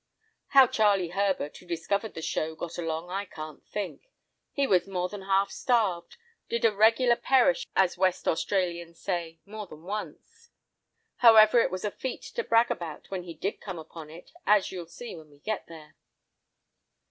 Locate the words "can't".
3.25-3.63